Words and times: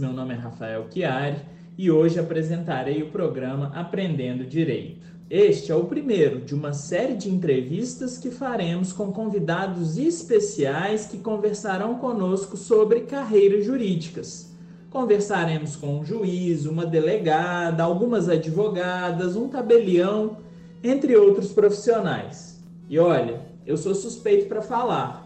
Meu 0.00 0.12
nome 0.12 0.32
é 0.32 0.36
Rafael 0.36 0.86
Chiari 0.88 1.38
e 1.76 1.90
hoje 1.90 2.20
apresentarei 2.20 3.02
o 3.02 3.10
programa 3.10 3.72
Aprendendo 3.74 4.46
Direito. 4.46 5.08
Este 5.28 5.72
é 5.72 5.74
o 5.74 5.86
primeiro 5.86 6.40
de 6.40 6.54
uma 6.54 6.72
série 6.72 7.14
de 7.14 7.28
entrevistas 7.28 8.16
que 8.16 8.30
faremos 8.30 8.92
com 8.92 9.10
convidados 9.10 9.98
especiais 9.98 11.06
que 11.06 11.18
conversarão 11.18 11.96
conosco 11.96 12.56
sobre 12.56 13.00
carreiras 13.00 13.64
jurídicas. 13.64 14.54
Conversaremos 14.88 15.74
com 15.74 15.98
um 15.98 16.04
juiz, 16.04 16.64
uma 16.64 16.86
delegada, 16.86 17.82
algumas 17.82 18.28
advogadas, 18.28 19.34
um 19.34 19.48
tabelião, 19.48 20.36
entre 20.80 21.16
outros 21.16 21.50
profissionais. 21.50 22.62
E 22.88 23.00
olha, 23.00 23.40
eu 23.66 23.76
sou 23.76 23.96
suspeito 23.96 24.46
para 24.46 24.62
falar, 24.62 25.17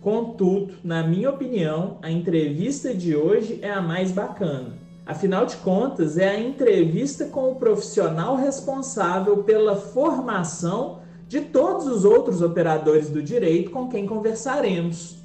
Contudo, 0.00 0.74
na 0.84 1.02
minha 1.02 1.28
opinião, 1.28 1.98
a 2.02 2.10
entrevista 2.10 2.94
de 2.94 3.16
hoje 3.16 3.58
é 3.62 3.70
a 3.70 3.82
mais 3.82 4.12
bacana. 4.12 4.78
Afinal 5.04 5.44
de 5.44 5.56
contas, 5.56 6.18
é 6.18 6.28
a 6.28 6.40
entrevista 6.40 7.24
com 7.24 7.50
o 7.50 7.56
profissional 7.56 8.36
responsável 8.36 9.42
pela 9.42 9.74
formação 9.74 11.00
de 11.26 11.40
todos 11.40 11.86
os 11.86 12.04
outros 12.04 12.42
operadores 12.42 13.08
do 13.10 13.22
direito 13.22 13.70
com 13.70 13.88
quem 13.88 14.06
conversaremos. 14.06 15.16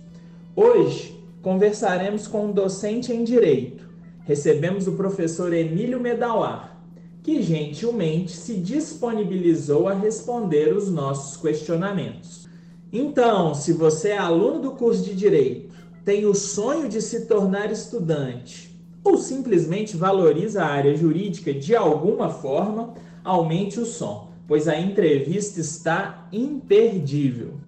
Hoje, 0.55 1.21
conversaremos 1.41 2.27
com 2.27 2.47
um 2.47 2.51
docente 2.51 3.13
em 3.13 3.23
direito. 3.23 3.87
Recebemos 4.25 4.87
o 4.87 4.93
professor 4.93 5.53
Emílio 5.53 5.99
Medawar, 5.99 6.77
que 7.21 7.41
gentilmente 7.41 8.31
se 8.31 8.55
disponibilizou 8.55 9.87
a 9.87 9.93
responder 9.93 10.75
os 10.75 10.89
nossos 10.89 11.37
questionamentos. 11.37 12.47
Então, 12.95 13.55
se 13.55 13.73
você 13.73 14.09
é 14.09 14.17
aluno 14.19 14.59
do 14.59 14.71
curso 14.73 15.03
de 15.03 15.15
Direito, 15.15 15.73
tem 16.05 16.27
o 16.27 16.35
sonho 16.35 16.87
de 16.87 17.01
se 17.01 17.25
tornar 17.25 17.71
estudante 17.71 18.71
ou 19.03 19.17
simplesmente 19.17 19.97
valoriza 19.97 20.63
a 20.63 20.67
área 20.67 20.95
jurídica 20.95 21.51
de 21.51 21.75
alguma 21.75 22.29
forma, 22.29 22.93
aumente 23.23 23.79
o 23.79 23.85
som, 23.85 24.31
pois 24.47 24.67
a 24.67 24.79
entrevista 24.79 25.59
está 25.59 26.27
imperdível. 26.31 27.62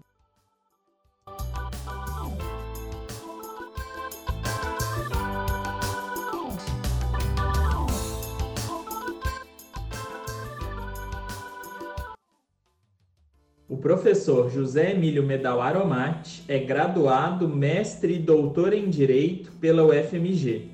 O 13.68 13.76
professor 13.76 14.52
José 14.52 14.92
Emílio 14.92 15.24
Medal 15.24 15.60
Aromati 15.60 16.44
é 16.48 16.60
graduado, 16.60 17.50
mestre 17.50 18.14
e 18.14 18.20
doutor 18.20 18.74
em 18.74 18.92
Direito 18.92 19.52
pela 19.54 19.84
UFMG. 19.84 20.70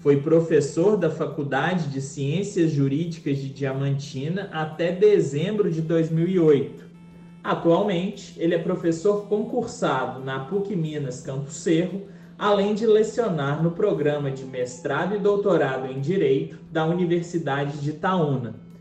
Foi 0.00 0.16
professor 0.16 0.96
da 0.96 1.08
Faculdade 1.08 1.86
de 1.86 2.00
Ciências 2.00 2.72
Jurídicas 2.72 3.38
de 3.38 3.48
Diamantina 3.48 4.50
até 4.52 4.90
dezembro 4.90 5.70
de 5.70 5.80
2008. 5.82 6.84
Atualmente, 7.44 8.34
ele 8.36 8.56
é 8.56 8.58
professor 8.58 9.28
concursado 9.28 10.18
na 10.18 10.40
PUC 10.40 10.74
Minas 10.74 11.20
Campo 11.20 11.48
Cerro, 11.48 12.08
além 12.36 12.74
de 12.74 12.84
lecionar 12.88 13.62
no 13.62 13.70
programa 13.70 14.32
de 14.32 14.44
mestrado 14.44 15.14
e 15.14 15.18
doutorado 15.20 15.86
em 15.86 16.00
Direito 16.00 16.58
da 16.72 16.84
Universidade 16.84 17.78
de 17.78 17.90
Itaúna. 17.90 18.71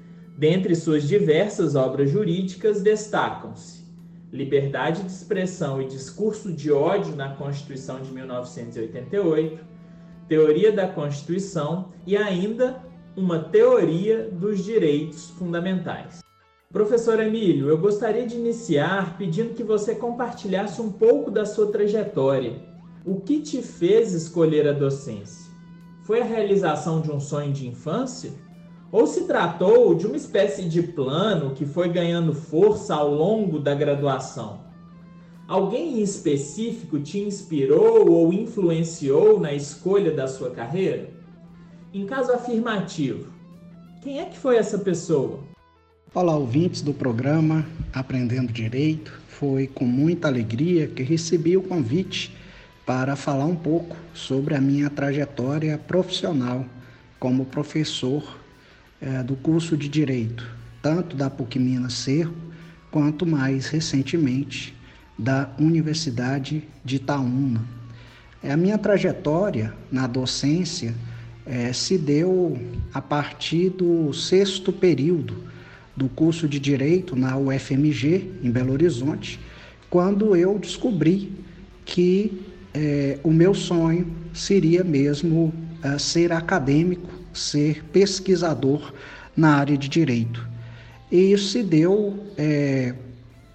Dentre 0.41 0.73
suas 0.73 1.07
diversas 1.07 1.75
obras 1.75 2.09
jurídicas 2.09 2.81
destacam-se 2.81 3.85
Liberdade 4.33 5.03
de 5.03 5.11
Expressão 5.11 5.79
e 5.79 5.85
Discurso 5.85 6.51
de 6.51 6.71
Ódio 6.71 7.15
na 7.15 7.35
Constituição 7.35 8.01
de 8.01 8.11
1988, 8.11 9.63
Teoria 10.27 10.71
da 10.71 10.87
Constituição 10.87 11.89
e 12.07 12.17
ainda 12.17 12.81
uma 13.15 13.37
Teoria 13.37 14.31
dos 14.31 14.65
Direitos 14.65 15.29
Fundamentais. 15.29 16.23
Professor 16.73 17.19
Emílio, 17.19 17.69
eu 17.69 17.77
gostaria 17.77 18.25
de 18.25 18.35
iniciar 18.35 19.19
pedindo 19.19 19.53
que 19.53 19.63
você 19.63 19.93
compartilhasse 19.93 20.81
um 20.81 20.91
pouco 20.91 21.29
da 21.29 21.45
sua 21.45 21.71
trajetória. 21.71 22.59
O 23.05 23.21
que 23.21 23.41
te 23.41 23.61
fez 23.61 24.11
escolher 24.11 24.67
a 24.67 24.73
docência? 24.73 25.51
Foi 26.01 26.19
a 26.19 26.25
realização 26.25 26.99
de 26.99 27.11
um 27.11 27.19
sonho 27.19 27.53
de 27.53 27.67
infância? 27.67 28.31
Ou 28.91 29.07
se 29.07 29.23
tratou 29.23 29.95
de 29.95 30.05
uma 30.05 30.17
espécie 30.17 30.63
de 30.63 30.83
plano 30.83 31.55
que 31.55 31.65
foi 31.65 31.87
ganhando 31.87 32.33
força 32.33 32.93
ao 32.93 33.09
longo 33.09 33.57
da 33.57 33.73
graduação? 33.73 34.59
Alguém 35.47 35.99
em 35.99 36.01
específico 36.01 36.99
te 36.99 37.19
inspirou 37.19 38.09
ou 38.09 38.33
influenciou 38.33 39.39
na 39.39 39.53
escolha 39.53 40.11
da 40.11 40.27
sua 40.27 40.51
carreira? 40.51 41.09
Em 41.93 42.05
caso 42.05 42.31
afirmativo, 42.31 43.31
quem 44.01 44.19
é 44.19 44.25
que 44.25 44.37
foi 44.37 44.57
essa 44.57 44.77
pessoa? 44.77 45.39
Olá, 46.13 46.35
ouvintes 46.35 46.81
do 46.81 46.93
programa 46.93 47.65
Aprendendo 47.93 48.51
Direito. 48.51 49.19
Foi 49.27 49.67
com 49.67 49.85
muita 49.85 50.27
alegria 50.27 50.87
que 50.87 51.03
recebi 51.03 51.55
o 51.55 51.61
convite 51.61 52.35
para 52.85 53.15
falar 53.15 53.45
um 53.45 53.55
pouco 53.55 53.95
sobre 54.13 54.55
a 54.55 54.61
minha 54.61 54.89
trajetória 54.89 55.77
profissional 55.77 56.65
como 57.19 57.45
professor 57.45 58.40
é, 59.01 59.23
do 59.23 59.35
curso 59.35 59.75
de 59.75 59.89
Direito, 59.89 60.47
tanto 60.81 61.15
da 61.15 61.29
PUC 61.29 61.57
Minas 61.57 61.93
Cerro, 61.93 62.33
quanto 62.91 63.25
mais 63.25 63.67
recentemente 63.67 64.73
da 65.17 65.49
Universidade 65.57 66.63
de 66.83 66.97
Itaúna. 66.97 67.63
É, 68.43 68.51
a 68.51 68.57
minha 68.57 68.77
trajetória 68.77 69.73
na 69.91 70.07
docência 70.07 70.93
é, 71.45 71.73
se 71.73 71.97
deu 71.97 72.59
a 72.93 73.01
partir 73.01 73.69
do 73.69 74.13
sexto 74.13 74.71
período 74.71 75.35
do 75.95 76.07
curso 76.07 76.47
de 76.47 76.59
Direito 76.59 77.15
na 77.15 77.37
UFMG, 77.37 78.31
em 78.43 78.51
Belo 78.51 78.73
Horizonte, 78.73 79.39
quando 79.89 80.35
eu 80.35 80.57
descobri 80.57 81.31
que 81.85 82.41
é, 82.73 83.19
o 83.23 83.31
meu 83.31 83.53
sonho 83.53 84.07
seria 84.33 84.83
mesmo 84.83 85.53
é, 85.83 85.97
ser 85.97 86.31
acadêmico 86.31 87.20
ser 87.33 87.83
pesquisador 87.85 88.93
na 89.35 89.55
área 89.55 89.77
de 89.77 89.87
direito. 89.87 90.47
E 91.11 91.33
isso 91.33 91.49
se 91.49 91.63
deu 91.63 92.25
é, 92.37 92.93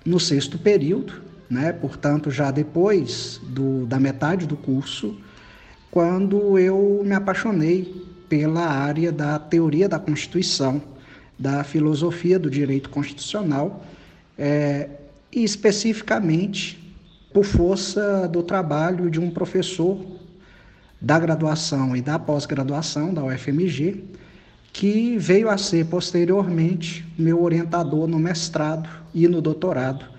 no 0.04 0.20
sexto 0.20 0.58
período, 0.58 1.14
né? 1.48 1.72
portanto, 1.72 2.30
já 2.30 2.50
depois 2.50 3.40
do, 3.42 3.86
da 3.86 3.98
metade 3.98 4.46
do 4.46 4.56
curso, 4.56 5.16
quando 5.90 6.58
eu 6.58 7.02
me 7.04 7.14
apaixonei 7.14 8.04
pela 8.28 8.66
área 8.66 9.10
da 9.10 9.38
teoria 9.38 9.88
da 9.88 9.98
Constituição, 9.98 10.82
da 11.38 11.62
filosofia 11.64 12.38
do 12.38 12.50
direito 12.50 12.90
constitucional, 12.90 13.84
é, 14.38 14.88
e 15.32 15.44
especificamente 15.44 16.94
por 17.32 17.44
força 17.44 18.26
do 18.28 18.42
trabalho 18.42 19.10
de 19.10 19.20
um 19.20 19.30
professor 19.30 20.15
da 21.00 21.18
graduação 21.18 21.96
e 21.96 22.00
da 22.00 22.18
pós-graduação 22.18 23.12
da 23.12 23.24
UFMG, 23.24 24.04
que 24.72 25.16
veio 25.18 25.48
a 25.48 25.56
ser 25.56 25.86
posteriormente 25.86 27.06
meu 27.18 27.42
orientador 27.42 28.06
no 28.06 28.18
mestrado 28.18 28.88
e 29.14 29.26
no 29.26 29.40
doutorado 29.40 30.16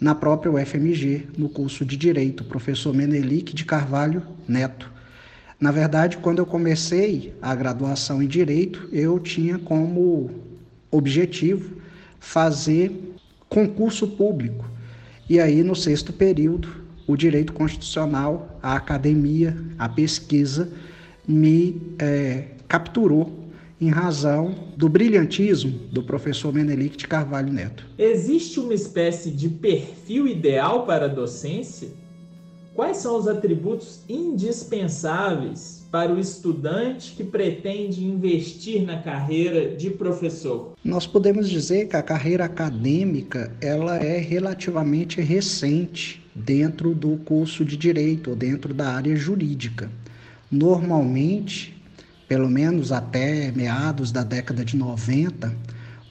na 0.00 0.14
própria 0.14 0.52
UFMG, 0.52 1.28
no 1.36 1.48
curso 1.48 1.84
de 1.84 1.96
Direito, 1.96 2.44
professor 2.44 2.94
Menelik 2.94 3.52
de 3.52 3.64
Carvalho 3.64 4.22
Neto. 4.46 4.90
Na 5.58 5.72
verdade, 5.72 6.18
quando 6.18 6.38
eu 6.38 6.46
comecei 6.46 7.34
a 7.42 7.52
graduação 7.54 8.22
em 8.22 8.28
Direito, 8.28 8.88
eu 8.92 9.18
tinha 9.18 9.58
como 9.58 10.30
objetivo 10.90 11.76
fazer 12.20 13.16
concurso 13.48 14.06
público. 14.06 14.64
E 15.28 15.40
aí, 15.40 15.64
no 15.64 15.74
sexto 15.74 16.12
período, 16.12 16.68
o 17.08 17.16
direito 17.16 17.54
constitucional, 17.54 18.58
a 18.62 18.76
academia, 18.76 19.56
a 19.78 19.88
pesquisa 19.88 20.70
me 21.26 21.94
é, 21.98 22.48
capturou 22.68 23.48
em 23.80 23.88
razão 23.88 24.54
do 24.76 24.88
brilhantismo 24.88 25.70
do 25.90 26.02
professor 26.02 26.52
Menelik 26.52 26.96
de 26.98 27.08
Carvalho 27.08 27.52
Neto. 27.52 27.86
Existe 27.96 28.60
uma 28.60 28.74
espécie 28.74 29.30
de 29.30 29.48
perfil 29.48 30.28
ideal 30.28 30.84
para 30.84 31.06
a 31.06 31.08
docência? 31.08 31.88
Quais 32.78 32.98
são 32.98 33.18
os 33.18 33.26
atributos 33.26 34.02
indispensáveis 34.08 35.84
para 35.90 36.14
o 36.14 36.20
estudante 36.20 37.12
que 37.16 37.24
pretende 37.24 38.04
investir 38.04 38.86
na 38.86 39.02
carreira 39.02 39.74
de 39.74 39.90
professor? 39.90 40.74
Nós 40.84 41.04
podemos 41.04 41.50
dizer 41.50 41.88
que 41.88 41.96
a 41.96 42.02
carreira 42.04 42.44
acadêmica 42.44 43.52
ela 43.60 43.96
é 43.96 44.18
relativamente 44.18 45.20
recente 45.20 46.24
dentro 46.32 46.94
do 46.94 47.16
curso 47.16 47.64
de 47.64 47.76
direito 47.76 48.30
ou 48.30 48.36
dentro 48.36 48.72
da 48.72 48.90
área 48.90 49.16
jurídica. 49.16 49.90
Normalmente, 50.48 51.82
pelo 52.28 52.48
menos 52.48 52.92
até 52.92 53.50
meados 53.50 54.12
da 54.12 54.22
década 54.22 54.64
de 54.64 54.76
90, 54.76 55.52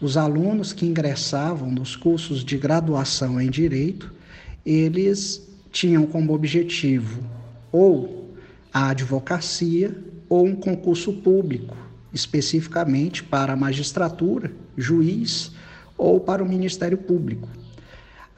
os 0.02 0.18
alunos 0.18 0.74
que 0.74 0.86
ingressavam 0.86 1.72
nos 1.72 1.96
cursos 1.96 2.44
de 2.44 2.58
graduação 2.58 3.40
em 3.40 3.50
direito, 3.50 4.13
eles 4.66 5.48
tinham 5.77 6.07
como 6.07 6.33
objetivo 6.33 7.24
ou 7.71 8.33
a 8.74 8.89
advocacia 8.89 9.95
ou 10.27 10.44
um 10.44 10.56
concurso 10.56 11.13
público, 11.13 11.77
especificamente 12.12 13.24
para 13.24 13.53
a 13.53 13.56
magistratura, 13.56 14.51
juiz 14.75 15.51
ou 15.95 16.19
para 16.19 16.44
o 16.44 16.50
Ministério 16.50 16.97
Público. 16.97 17.47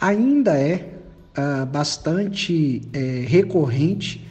Ainda 0.02 0.60
é 0.60 0.96
ah, 1.34 1.66
bastante 1.66 2.82
é, 2.92 3.24
recorrente 3.26 4.28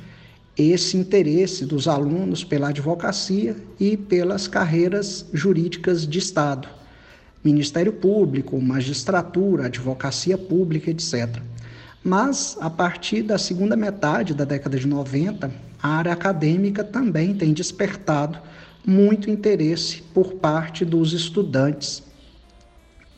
esse 0.55 0.99
interesse 0.99 1.65
dos 1.65 1.89
alunos 1.89 2.45
pela 2.45 2.69
advocacia 2.69 3.57
e 3.81 3.97
pelas 3.97 4.47
carreiras 4.47 5.25
jurídicas 5.33 6.07
de 6.07 6.19
Estado, 6.19 6.69
Ministério 7.43 7.93
Público, 7.95 8.61
magistratura, 8.61 9.65
advocacia 9.65 10.37
pública, 10.37 10.91
etc. 10.91 11.41
Mas, 12.03 12.57
a 12.61 12.71
partir 12.71 13.23
da 13.23 13.39
segunda 13.39 13.77
metade 13.77 14.33
da 14.35 14.45
década 14.45 14.79
de 14.79 14.87
90, 14.87 15.51
a 15.83 15.89
área 15.89 16.13
acadêmica 16.13 16.85
também 16.85 17.35
tem 17.35 17.53
despertado 17.53 18.39
muito 18.87 19.29
interesse 19.29 20.03
por 20.15 20.35
parte 20.35 20.85
dos 20.85 21.13
estudantes. 21.13 22.03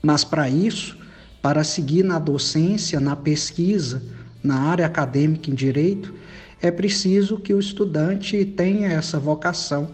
Mas, 0.02 0.24
para 0.24 0.48
isso, 0.48 0.98
para 1.42 1.62
seguir 1.62 2.02
na 2.02 2.18
docência, 2.18 2.98
na 2.98 3.14
pesquisa, 3.14 4.02
na 4.42 4.58
área 4.58 4.86
acadêmica 4.86 5.50
em 5.50 5.54
direito, 5.54 6.14
é 6.60 6.70
preciso 6.70 7.38
que 7.38 7.54
o 7.54 7.60
estudante 7.60 8.44
tenha 8.44 8.88
essa 8.88 9.18
vocação, 9.18 9.88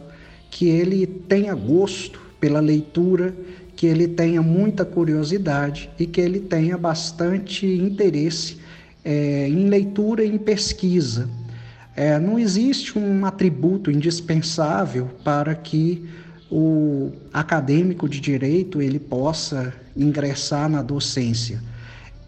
que 0.51 0.69
ele 0.69 1.07
tenha 1.07 1.55
gosto 1.55 2.21
pela 2.41 2.61
leitura, 2.61 3.35
que 3.75 3.87
ele 3.87 4.09
tenha 4.09 4.41
muita 4.41 4.85
curiosidade 4.85 5.91
e 5.99 6.07
que 6.07 6.21
ele 6.21 6.41
tenha 6.41 6.79
bastante 6.79 7.67
interesse 7.67 8.59
é, 9.07 9.49
em 9.49 9.69
leitura 9.69 10.25
e 10.25 10.35
em 10.35 10.37
pesquisa. 10.37 11.31
É, 11.95 12.19
não 12.19 12.41
existe 12.41 12.99
um 12.99 13.25
atributo 13.25 13.89
indispensável 13.89 15.09
para 15.23 15.55
que 15.55 16.05
o 16.51 17.13
acadêmico 17.33 18.09
de 18.09 18.21
direito 18.21 18.83
ele 18.83 18.99
possa 18.99 19.73
ingressar 19.97 20.69
na 20.69 20.83
docência. 20.83 21.63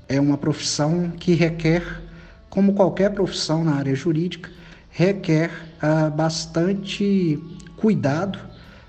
É 0.08 0.20
uma 0.20 0.38
profissão 0.38 1.10
que 1.10 1.34
requer, 1.34 2.00
como 2.48 2.74
qualquer 2.74 3.10
profissão 3.10 3.64
na 3.64 3.74
área 3.74 3.94
jurídica, 3.94 4.48
requer 4.88 5.50
ah, 5.82 6.08
bastante 6.08 7.38
cuidado, 7.76 8.38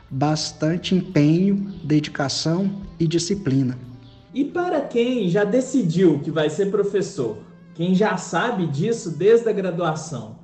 bastante 0.09 0.94
empenho, 0.95 1.74
dedicação 1.83 2.83
e 3.00 3.07
disciplina. 3.07 3.77
E 4.33 4.45
para 4.45 4.80
quem 4.81 5.27
já 5.27 5.44
decidiu 5.44 6.19
que 6.19 6.31
vai 6.31 6.50
ser 6.50 6.68
professor, 6.68 7.49
quem 7.79 7.95
já 7.95 8.17
sabe 8.17 8.67
disso 8.67 9.09
desde 9.09 9.47
a 9.47 9.53
graduação, 9.53 10.35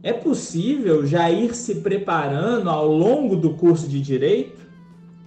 é 0.00 0.12
possível 0.12 1.04
já 1.04 1.28
ir 1.28 1.52
se 1.52 1.80
preparando 1.80 2.70
ao 2.70 2.86
longo 2.86 3.34
do 3.34 3.54
curso 3.54 3.88
de 3.88 4.00
direito? 4.00 4.60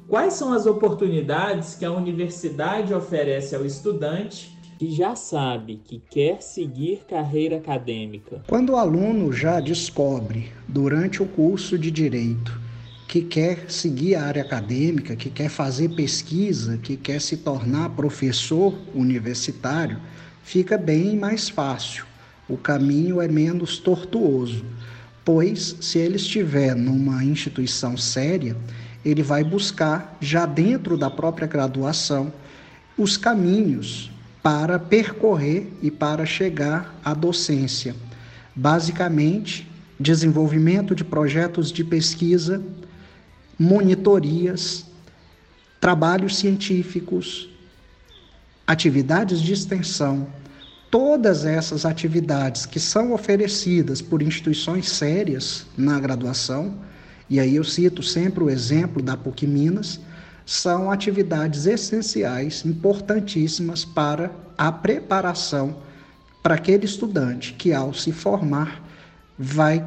Quais 0.07 0.35
são 0.35 0.53
as 0.53 0.65
oportunidades 0.65 1.75
que 1.75 1.83
a 1.83 1.91
universidade 1.91 2.93
oferece 2.93 3.53
ao 3.53 3.65
estudante 3.65 4.57
que 4.79 4.89
já 4.91 5.13
sabe 5.13 5.81
que 5.83 6.01
quer 6.09 6.41
seguir 6.41 7.01
carreira 7.05 7.57
acadêmica? 7.57 8.41
Quando 8.47 8.69
o 8.69 8.77
aluno 8.77 9.33
já 9.33 9.59
descobre 9.59 10.53
durante 10.69 11.21
o 11.21 11.25
curso 11.25 11.77
de 11.77 11.91
direito 11.91 12.57
que 13.07 13.21
quer 13.21 13.71
seguir 13.71 14.15
a 14.15 14.25
área 14.25 14.42
acadêmica, 14.42 15.15
que 15.15 15.30
quer 15.30 15.50
fazer 15.50 15.89
pesquisa, 15.89 16.77
que 16.77 16.98
quer 16.98 17.21
se 17.21 17.38
tornar 17.38 17.89
professor 17.89 18.77
universitário, 18.94 20.00
fica 20.44 20.77
bem 20.77 21.15
mais 21.15 21.48
fácil 21.48 22.06
o 22.50 22.56
caminho 22.56 23.21
é 23.21 23.27
menos 23.27 23.77
tortuoso, 23.77 24.63
pois 25.25 25.75
se 25.81 26.00
ele 26.00 26.15
estiver 26.15 26.74
numa 26.75 27.24
instituição 27.24 27.98
séria, 27.98 28.56
ele 29.04 29.21
vai 29.21 29.44
buscar, 29.44 30.18
já 30.21 30.45
dentro 30.45 30.98
da 30.98 31.10
própria 31.10 31.48
graduação, 31.48 32.31
os 32.98 33.18
caminhos 33.18 34.10
para 34.42 34.80
percorrer 34.80 35.68
e 35.81 35.92
para 35.92 36.25
chegar 36.25 36.98
à 37.03 37.13
docência. 37.13 37.94
Basicamente, 38.56 39.69
desenvolvimento 40.00 40.95
de 40.95 41.03
projetos 41.03 41.71
de 41.71 41.83
pesquisa, 41.83 42.63
monitorias, 43.57 44.86
trabalhos 45.80 46.38
científicos, 46.38 47.50
atividades 48.65 49.42
de 49.42 49.54
extensão, 49.54 50.27
todas 50.92 51.45
essas 51.45 51.86
atividades 51.86 52.65
que 52.65 52.80
são 52.80 53.13
oferecidas 53.13 54.01
por 54.01 54.21
instituições 54.21 54.89
sérias 54.89 55.65
na 55.77 56.00
graduação, 56.00 56.75
e 57.30 57.39
aí 57.39 57.56
eu 57.56 57.63
cito 57.63 58.01
sempre 58.01 58.44
o 58.44 58.50
exemplo 58.50 59.01
da 59.01 59.18
PUC 59.18 59.45
Minas, 59.45 60.00
são 60.45 60.89
atividades 60.89 61.65
essenciais, 61.65 62.63
importantíssimas 62.65 63.83
para 63.83 64.31
a 64.57 64.71
preparação 64.71 65.77
para 66.42 66.56
aquele 66.56 66.86
estudante 66.86 67.53
que, 67.53 67.74
ao 67.74 67.94
se 67.94 68.13
formar, 68.13 68.81
vai 69.38 69.86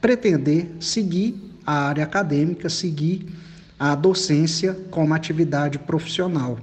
pretender 0.00 0.70
seguir 0.78 1.51
a 1.66 1.88
área 1.88 2.04
acadêmica, 2.04 2.68
seguir 2.68 3.26
a 3.78 3.94
docência 3.94 4.74
como 4.90 5.14
atividade 5.14 5.78
profissional. 5.78 6.58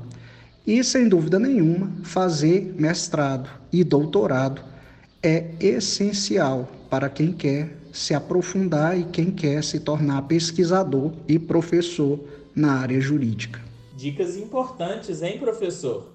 E, 0.65 0.83
sem 0.83 1.09
dúvida 1.09 1.39
nenhuma, 1.39 1.91
fazer 2.03 2.73
mestrado 2.77 3.49
e 3.71 3.83
doutorado 3.83 4.61
é 5.21 5.51
essencial 5.59 6.69
para 6.89 7.09
quem 7.09 7.33
quer 7.33 7.75
se 7.91 8.13
aprofundar 8.13 8.97
e 8.97 9.03
quem 9.03 9.31
quer 9.31 9.63
se 9.63 9.79
tornar 9.79 10.21
pesquisador 10.23 11.11
e 11.27 11.37
professor 11.37 12.19
na 12.55 12.79
área 12.79 13.01
jurídica. 13.01 13.59
Dicas 13.97 14.37
importantes, 14.37 15.21
hein, 15.21 15.39
professor? 15.39 16.13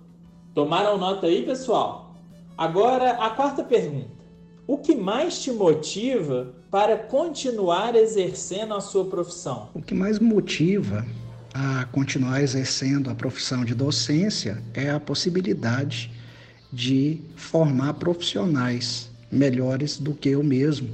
Tomaram 0.54 0.96
nota 0.96 1.26
aí, 1.26 1.44
pessoal? 1.44 2.14
Agora, 2.56 3.12
a 3.12 3.30
quarta 3.30 3.62
pergunta. 3.62 4.23
O 4.66 4.78
que 4.78 4.94
mais 4.94 5.42
te 5.42 5.50
motiva 5.50 6.54
para 6.70 6.96
continuar 6.96 7.94
exercendo 7.94 8.72
a 8.72 8.80
sua 8.80 9.04
profissão? 9.04 9.68
O 9.74 9.82
que 9.82 9.94
mais 9.94 10.18
motiva 10.18 11.04
a 11.52 11.84
continuar 11.92 12.42
exercendo 12.42 13.10
a 13.10 13.14
profissão 13.14 13.62
de 13.62 13.74
docência 13.74 14.62
é 14.72 14.88
a 14.90 14.98
possibilidade 14.98 16.10
de 16.72 17.20
formar 17.36 17.94
profissionais 17.94 19.10
melhores 19.30 19.98
do 19.98 20.14
que 20.14 20.30
eu 20.30 20.42
mesmo. 20.42 20.88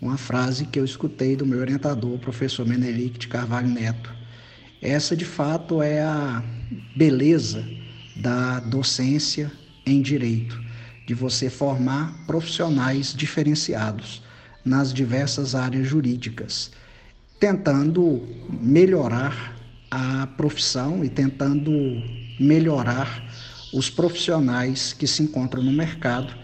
Uma 0.00 0.18
frase 0.18 0.66
que 0.66 0.80
eu 0.80 0.84
escutei 0.84 1.36
do 1.36 1.46
meu 1.46 1.60
orientador, 1.60 2.14
o 2.14 2.18
professor 2.18 2.66
Menelik 2.66 3.20
de 3.20 3.28
Carvalho 3.28 3.68
Neto. 3.68 4.12
Essa, 4.82 5.14
de 5.14 5.24
fato, 5.24 5.80
é 5.80 6.02
a 6.02 6.42
beleza 6.96 7.64
da 8.16 8.58
docência 8.58 9.50
em 9.86 10.02
direito, 10.02 10.60
de 11.12 11.14
você 11.14 11.50
formar 11.50 12.24
profissionais 12.26 13.12
diferenciados 13.14 14.22
nas 14.64 14.94
diversas 14.94 15.54
áreas 15.54 15.86
jurídicas, 15.86 16.70
tentando 17.38 18.26
melhorar 18.48 19.54
a 19.90 20.26
profissão 20.26 21.04
e 21.04 21.10
tentando 21.10 21.70
melhorar 22.40 23.30
os 23.74 23.90
profissionais 23.90 24.94
que 24.94 25.06
se 25.06 25.22
encontram 25.22 25.62
no 25.62 25.70
mercado 25.70 26.34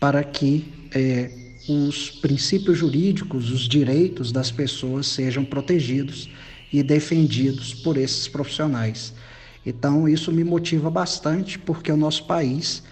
para 0.00 0.24
que 0.24 0.66
é, 0.92 1.30
os 1.68 2.10
princípios 2.10 2.76
jurídicos, 2.76 3.52
os 3.52 3.68
direitos 3.68 4.32
das 4.32 4.50
pessoas 4.50 5.06
sejam 5.06 5.44
protegidos 5.44 6.28
e 6.72 6.82
defendidos 6.82 7.72
por 7.72 7.96
esses 7.96 8.26
profissionais. 8.26 9.14
Então 9.64 10.08
isso 10.08 10.32
me 10.32 10.42
motiva 10.42 10.90
bastante 10.90 11.56
porque 11.56 11.92
o 11.92 11.96
nosso 11.96 12.26
país 12.26 12.82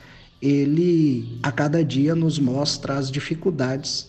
ele 0.41 1.39
a 1.43 1.51
cada 1.51 1.85
dia 1.85 2.15
nos 2.15 2.39
mostra 2.39 2.95
as 2.95 3.11
dificuldades 3.11 4.09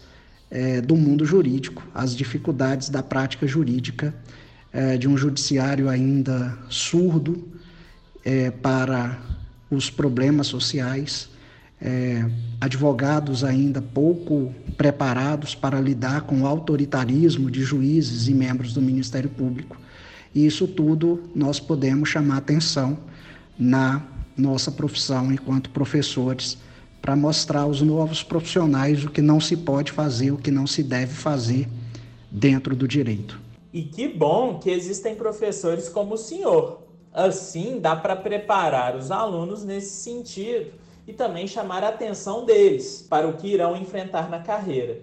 é, 0.50 0.82
do 0.82 0.96
mundo 0.96 1.26
jurídico, 1.26 1.84
as 1.94 2.16
dificuldades 2.16 2.90
da 2.90 3.04
prática 3.04 3.48
jurídica 3.48 4.14
é, 4.72 4.98
de 4.98 5.08
um 5.08 5.18
judiciário 5.18 5.90
ainda 5.90 6.58
surdo 6.70 7.48
é, 8.24 8.52
para 8.52 9.20
os 9.70 9.90
problemas 9.90 10.48
sociais, 10.48 11.30
é, 11.80 12.26
advogados 12.60 13.44
ainda 13.44 13.82
pouco 13.82 14.54
preparados 14.78 15.54
para 15.54 15.80
lidar 15.80 16.22
com 16.22 16.42
o 16.42 16.48
autoritarismo 16.48 17.52
de 17.52 17.62
juízes 17.62 18.28
e 18.28 18.34
membros 18.34 18.74
do 18.74 18.82
Ministério 18.82 19.30
Público. 19.30 19.78
E 20.34 20.46
isso 20.46 20.68
tudo 20.68 21.24
nós 21.36 21.60
podemos 21.60 22.10
chamar 22.10 22.38
atenção 22.38 22.98
na 23.58 24.02
nossa 24.38 24.72
profissão 24.72 25.32
enquanto 25.32 25.70
professores 25.70 26.58
para 27.02 27.16
mostrar 27.16 27.62
aos 27.62 27.82
novos 27.82 28.24
profissionais 28.24 29.04
o 29.04 29.10
que 29.10 29.22
não 29.22 29.40
se 29.40 29.56
pode 29.58 29.92
fazer, 29.92 30.32
o 30.32 30.38
que 30.38 30.52
não 30.52 30.68
se 30.68 30.84
deve 30.84 31.14
fazer 31.14 31.68
dentro 32.30 32.76
do 32.76 32.88
direito. 32.88 33.40
E 33.72 33.84
que 33.84 34.08
bom 34.08 34.60
que 34.60 34.70
existem 34.70 35.16
professores 35.16 35.90
como 35.90 36.16
o 36.16 36.18
senhor. 36.18 36.84
Assim, 37.14 37.80
dá 37.80 37.96
para 37.96 38.16
preparar 38.16 38.96
os 38.96 39.10
alunos 39.10 39.64
nesse 39.64 40.02
sentido 40.04 40.72
e 41.08 41.14
também 41.14 41.48
chamar 41.48 41.84
a 41.84 41.90
atenção 41.90 42.46
deles 42.46 43.06
para 43.10 43.28
o 43.28 43.38
que 43.38 43.48
irão 43.48 43.76
enfrentar 43.76 44.30
na 44.30 44.40
carreira. 44.40 45.02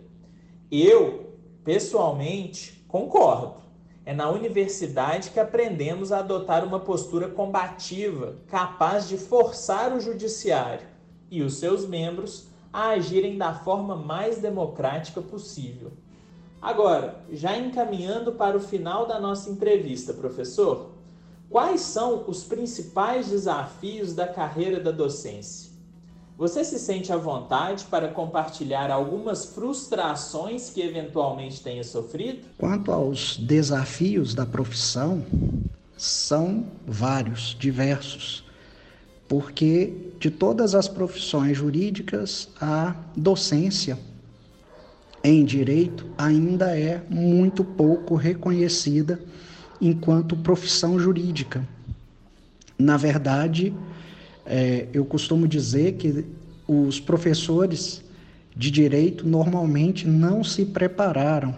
Eu, 0.71 1.35
pessoalmente, 1.65 2.75
Concordo. 2.95 3.57
É 4.07 4.13
na 4.13 4.29
universidade 4.29 5.31
que 5.31 5.41
aprendemos 5.41 6.13
a 6.13 6.19
adotar 6.19 6.63
uma 6.63 6.79
postura 6.79 7.29
combativa, 7.29 8.37
capaz 8.49 9.09
de 9.09 9.17
forçar 9.17 9.97
o 9.97 10.01
judiciário 10.01 10.87
e 11.31 11.43
os 11.43 11.57
seus 11.57 11.87
membros 11.87 12.49
a 12.71 12.89
agirem 12.89 13.39
da 13.39 13.55
forma 13.55 13.97
mais 13.97 14.39
democrática 14.39 15.23
possível. 15.23 15.93
Agora, 16.61 17.25
já 17.31 17.57
encaminhando 17.57 18.33
para 18.33 18.57
o 18.57 18.61
final 18.61 19.07
da 19.07 19.19
nossa 19.19 19.49
entrevista, 19.49 20.13
professor, 20.13 20.91
quais 21.49 21.81
são 21.81 22.25
os 22.27 22.45
principais 22.45 23.29
desafios 23.29 24.15
da 24.15 24.27
carreira 24.27 24.81
da 24.81 24.91
docência? 24.91 25.74
Você 26.37 26.65
se 26.65 26.81
sente 26.81 27.13
à 27.13 27.17
vontade 27.17 27.85
para 27.85 28.09
compartilhar 28.09 28.91
algumas 28.91 29.45
frustrações 29.45 30.69
que 30.69 30.81
eventualmente 30.81 31.61
tenha 31.61 31.85
sofrido? 31.85 32.41
Quanto 32.59 32.91
aos 32.91 33.37
desafios 33.37 34.35
da 34.35 34.45
profissão, 34.45 35.25
são 35.97 36.67
vários, 36.85 37.57
diversos, 37.57 38.45
porque 39.29 39.93
de 40.19 40.29
todas 40.29 40.75
as 40.75 40.89
profissões 40.89 41.57
jurídicas, 41.57 42.49
a 42.61 42.97
docência 43.17 43.97
em 45.23 45.45
direito 45.45 46.05
ainda 46.19 46.77
é 46.77 47.01
muito 47.09 47.65
pouco 47.65 48.17
reconhecida 48.17 49.21
enquanto 49.81 50.37
profissão 50.37 50.99
jurídica. 50.99 51.67
Na 52.77 52.97
verdade, 52.97 53.73
é, 54.47 54.89
eu 54.93 55.05
costumo 55.05 55.49
dizer 55.49 55.93
que 55.93 56.25
os 56.67 57.01
professores 57.01 58.03
de 58.57 58.71
direito 58.71 59.27
normalmente 59.27 60.07
não 60.07 60.45
se 60.45 60.65
prepararam 60.65 61.55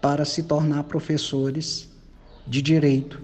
para 0.00 0.24
se 0.24 0.42
tornar 0.42 0.84
professores 0.84 1.88
de 2.46 2.62
direito, 2.62 3.20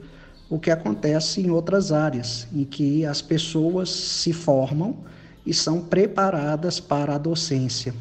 o 0.51 0.59
que 0.59 0.71
acontece 0.71 1.41
em 1.41 1.51
outras 1.51 1.93
áreas, 1.93 2.47
em 2.53 2.65
que 2.65 3.07
as 3.07 3.23
pessoas 3.23 3.91
se 3.91 4.33
formam 4.33 4.97
e 5.47 5.55
são 5.55 5.81
preparadas 5.81 6.81
para 6.81 7.15
a 7.15 7.19
docência. 7.19 7.95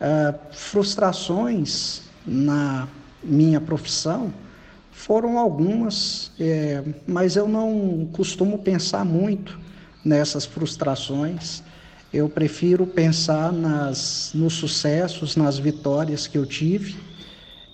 Uh, 0.00 0.38
frustrações 0.52 2.02
na 2.26 2.88
minha 3.22 3.60
profissão 3.60 4.32
foram 4.92 5.38
algumas, 5.38 6.30
é, 6.38 6.82
mas 7.06 7.36
eu 7.36 7.48
não 7.48 8.08
costumo 8.12 8.58
pensar 8.58 9.04
muito 9.04 9.58
nessas 10.04 10.44
frustrações. 10.44 11.62
Eu 12.12 12.28
prefiro 12.28 12.86
pensar 12.86 13.52
nas, 13.52 14.30
nos 14.34 14.54
sucessos, 14.54 15.34
nas 15.34 15.58
vitórias 15.58 16.26
que 16.26 16.38
eu 16.38 16.46
tive. 16.46 16.96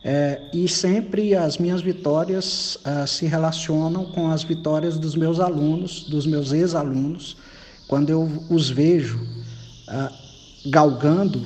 É, 0.03 0.41
e 0.55 0.67
sempre 0.67 1.35
as 1.35 1.59
minhas 1.59 1.83
vitórias 1.83 2.79
ah, 2.85 3.07
se 3.07 3.27
relacionam 3.27 4.07
com 4.07 4.31
as 4.31 4.43
vitórias 4.43 4.99
dos 4.99 5.15
meus 5.15 5.39
alunos, 5.41 6.05
dos 6.05 6.27
meus 6.27 6.53
ex-alunos, 6.53 7.37
quando 7.87 8.09
eu 8.09 8.47
os 8.49 8.71
vejo 8.71 9.21
ah, 9.87 10.11
galgando 10.67 11.45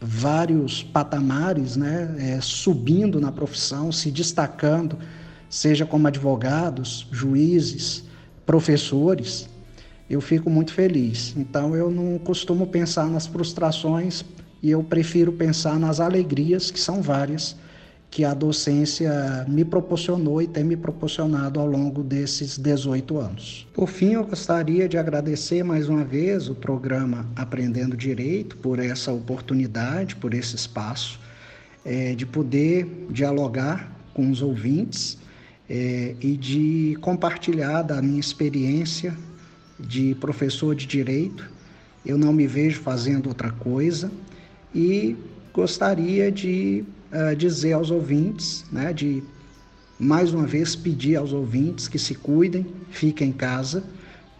vários 0.00 0.82
patamares, 0.82 1.76
né, 1.76 2.14
é, 2.18 2.40
subindo 2.40 3.20
na 3.20 3.32
profissão, 3.32 3.90
se 3.90 4.10
destacando, 4.10 4.96
seja 5.48 5.84
como 5.84 6.06
advogados, 6.06 7.06
juízes, 7.10 8.04
professores, 8.50 9.48
eu 10.10 10.20
fico 10.20 10.50
muito 10.50 10.74
feliz. 10.74 11.32
Então 11.36 11.76
eu 11.76 11.88
não 11.88 12.18
costumo 12.18 12.66
pensar 12.66 13.06
nas 13.08 13.24
frustrações 13.24 14.24
e 14.60 14.72
eu 14.72 14.82
prefiro 14.82 15.30
pensar 15.30 15.78
nas 15.78 16.00
alegrias, 16.00 16.68
que 16.68 16.80
são 16.80 17.00
várias, 17.00 17.54
que 18.10 18.24
a 18.24 18.34
docência 18.34 19.46
me 19.46 19.64
proporcionou 19.64 20.42
e 20.42 20.48
tem 20.48 20.64
me 20.64 20.76
proporcionado 20.76 21.60
ao 21.60 21.66
longo 21.66 22.02
desses 22.02 22.58
18 22.58 23.18
anos. 23.18 23.68
Por 23.72 23.88
fim, 23.88 24.14
eu 24.14 24.24
gostaria 24.24 24.88
de 24.88 24.98
agradecer 24.98 25.62
mais 25.62 25.88
uma 25.88 26.04
vez 26.04 26.48
o 26.48 26.54
programa 26.56 27.24
Aprendendo 27.36 27.96
Direito 27.96 28.56
por 28.56 28.80
essa 28.80 29.12
oportunidade, 29.12 30.16
por 30.16 30.34
esse 30.34 30.56
espaço, 30.56 31.20
é, 31.84 32.16
de 32.16 32.26
poder 32.26 33.06
dialogar 33.10 33.96
com 34.12 34.28
os 34.28 34.42
ouvintes 34.42 35.19
é, 35.70 36.16
e 36.20 36.36
de 36.36 36.98
compartilhar 37.00 37.82
da 37.82 38.02
minha 38.02 38.18
experiência 38.18 39.16
de 39.78 40.16
professor 40.16 40.74
de 40.74 40.84
direito. 40.84 41.48
Eu 42.04 42.18
não 42.18 42.32
me 42.32 42.44
vejo 42.48 42.80
fazendo 42.80 43.28
outra 43.28 43.52
coisa 43.52 44.10
e 44.74 45.16
gostaria 45.54 46.32
de 46.32 46.84
uh, 47.12 47.36
dizer 47.36 47.74
aos 47.74 47.90
ouvintes, 47.92 48.64
né, 48.72 48.92
de 48.92 49.22
mais 49.98 50.34
uma 50.34 50.46
vez 50.46 50.74
pedir 50.74 51.16
aos 51.16 51.32
ouvintes 51.32 51.86
que 51.86 51.98
se 51.98 52.14
cuidem, 52.16 52.66
fiquem 52.90 53.28
em 53.28 53.32
casa, 53.32 53.84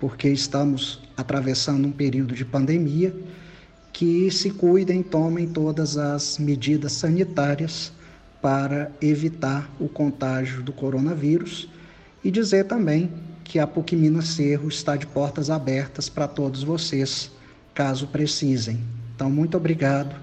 porque 0.00 0.28
estamos 0.28 1.00
atravessando 1.16 1.86
um 1.86 1.92
período 1.92 2.34
de 2.34 2.44
pandemia, 2.44 3.14
que 3.92 4.30
se 4.30 4.50
cuidem, 4.50 5.02
tomem 5.02 5.46
todas 5.46 5.96
as 5.96 6.38
medidas 6.38 6.92
sanitárias 6.92 7.92
para 8.40 8.90
evitar 9.00 9.70
o 9.78 9.88
contágio 9.88 10.62
do 10.62 10.72
coronavírus 10.72 11.68
e 12.24 12.30
dizer 12.30 12.64
também 12.64 13.10
que 13.44 13.58
a 13.58 13.66
PUC 13.66 13.96
Minas 13.96 14.28
Cerro 14.28 14.68
está 14.68 14.96
de 14.96 15.06
portas 15.06 15.50
abertas 15.50 16.08
para 16.08 16.28
todos 16.28 16.62
vocês, 16.62 17.30
caso 17.74 18.06
precisem. 18.06 18.80
Então, 19.14 19.30
muito 19.30 19.56
obrigado, 19.56 20.14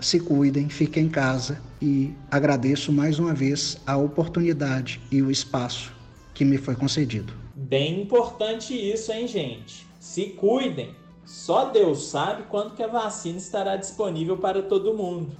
se 0.00 0.18
cuidem, 0.18 0.68
fiquem 0.68 1.04
em 1.04 1.08
casa 1.08 1.60
e 1.80 2.12
agradeço 2.30 2.92
mais 2.92 3.18
uma 3.18 3.32
vez 3.32 3.78
a 3.86 3.96
oportunidade 3.96 5.00
e 5.10 5.22
o 5.22 5.30
espaço 5.30 5.92
que 6.34 6.44
me 6.44 6.58
foi 6.58 6.74
concedido. 6.74 7.32
Bem 7.54 8.02
importante 8.02 8.74
isso, 8.74 9.12
hein, 9.12 9.28
gente? 9.28 9.86
Se 10.00 10.26
cuidem. 10.30 10.94
Só 11.24 11.66
Deus 11.66 12.06
sabe 12.06 12.42
quando 12.50 12.74
que 12.74 12.82
a 12.82 12.88
vacina 12.88 13.38
estará 13.38 13.76
disponível 13.76 14.36
para 14.36 14.60
todo 14.62 14.92
mundo. 14.92 15.36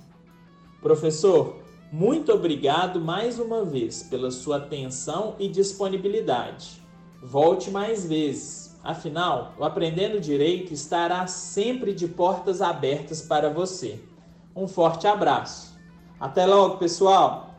Professor, 0.80 1.61
muito 1.92 2.32
obrigado 2.32 2.98
mais 2.98 3.38
uma 3.38 3.66
vez 3.66 4.02
pela 4.02 4.30
sua 4.30 4.56
atenção 4.56 5.36
e 5.38 5.46
disponibilidade. 5.46 6.82
Volte 7.22 7.70
mais 7.70 8.06
vezes. 8.06 8.74
Afinal, 8.82 9.52
o 9.58 9.64
Aprendendo 9.64 10.18
Direito 10.18 10.72
estará 10.72 11.26
sempre 11.26 11.92
de 11.92 12.08
portas 12.08 12.62
abertas 12.62 13.20
para 13.20 13.50
você. 13.50 14.02
Um 14.56 14.66
forte 14.66 15.06
abraço. 15.06 15.78
Até 16.18 16.46
logo, 16.46 16.78
pessoal! 16.78 17.51